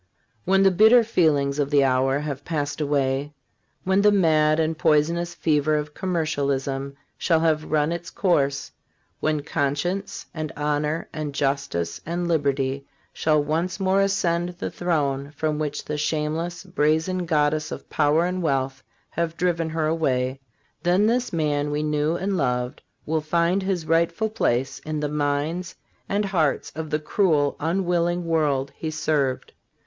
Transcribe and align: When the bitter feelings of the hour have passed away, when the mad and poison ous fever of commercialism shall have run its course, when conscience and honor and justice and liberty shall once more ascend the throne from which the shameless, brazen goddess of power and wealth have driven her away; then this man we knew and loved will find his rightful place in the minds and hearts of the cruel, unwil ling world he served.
When 0.45 0.63
the 0.63 0.71
bitter 0.71 1.03
feelings 1.03 1.59
of 1.59 1.69
the 1.69 1.83
hour 1.83 2.17
have 2.17 2.43
passed 2.43 2.81
away, 2.81 3.33
when 3.83 4.01
the 4.01 4.11
mad 4.11 4.59
and 4.59 4.75
poison 4.75 5.15
ous 5.15 5.35
fever 5.35 5.75
of 5.75 5.93
commercialism 5.93 6.95
shall 7.19 7.41
have 7.41 7.65
run 7.69 7.91
its 7.91 8.09
course, 8.09 8.71
when 9.19 9.43
conscience 9.43 10.25
and 10.33 10.51
honor 10.57 11.07
and 11.13 11.35
justice 11.35 12.01
and 12.03 12.27
liberty 12.27 12.83
shall 13.13 13.43
once 13.43 13.79
more 13.79 14.01
ascend 14.01 14.49
the 14.57 14.71
throne 14.71 15.33
from 15.35 15.59
which 15.59 15.85
the 15.85 15.99
shameless, 15.99 16.63
brazen 16.63 17.27
goddess 17.27 17.71
of 17.71 17.87
power 17.87 18.25
and 18.25 18.41
wealth 18.41 18.81
have 19.11 19.37
driven 19.37 19.69
her 19.69 19.85
away; 19.85 20.39
then 20.81 21.05
this 21.05 21.31
man 21.31 21.69
we 21.69 21.83
knew 21.83 22.15
and 22.15 22.37
loved 22.37 22.81
will 23.05 23.21
find 23.21 23.61
his 23.61 23.85
rightful 23.85 24.31
place 24.31 24.79
in 24.79 24.99
the 24.99 25.07
minds 25.09 25.75
and 26.09 26.25
hearts 26.25 26.71
of 26.73 26.89
the 26.89 26.97
cruel, 26.97 27.55
unwil 27.59 28.05
ling 28.05 28.25
world 28.25 28.71
he 28.75 28.89
served. 28.89 29.53